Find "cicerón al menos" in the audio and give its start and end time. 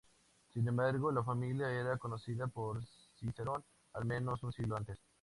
3.19-4.41